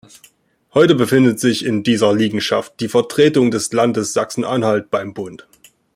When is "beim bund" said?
4.89-5.47